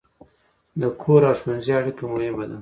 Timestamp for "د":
0.79-0.83